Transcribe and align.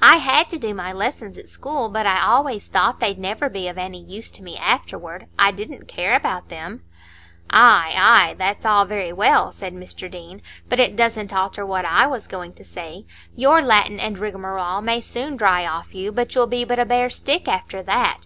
I 0.00 0.16
had 0.16 0.48
to 0.48 0.58
do 0.58 0.72
my 0.72 0.90
lessons 0.90 1.36
at 1.36 1.50
school, 1.50 1.90
but 1.90 2.06
I 2.06 2.24
always 2.24 2.66
thought 2.66 2.98
they'd 2.98 3.18
never 3.18 3.50
be 3.50 3.68
of 3.68 3.76
any 3.76 4.02
use 4.02 4.30
to 4.30 4.42
me 4.42 4.56
afterward; 4.56 5.26
I 5.38 5.50
didn't 5.52 5.86
care 5.86 6.16
about 6.16 6.48
them." 6.48 6.82
"Ay, 7.50 7.92
ay, 7.94 8.34
that's 8.38 8.64
all 8.64 8.86
very 8.86 9.12
well," 9.12 9.52
said 9.52 9.74
Mr 9.74 10.10
Deane; 10.10 10.40
"but 10.70 10.80
it 10.80 10.96
doesn't 10.96 11.30
alter 11.34 11.66
what 11.66 11.84
I 11.84 12.06
was 12.06 12.26
going 12.26 12.54
to 12.54 12.64
say. 12.64 13.04
Your 13.34 13.60
Latin 13.60 14.00
and 14.00 14.18
rigmarole 14.18 14.80
may 14.80 15.02
soon 15.02 15.36
dry 15.36 15.66
off 15.66 15.94
you, 15.94 16.10
but 16.10 16.34
you'll 16.34 16.46
be 16.46 16.64
but 16.64 16.78
a 16.78 16.86
bare 16.86 17.10
stick 17.10 17.46
after 17.46 17.82
that. 17.82 18.24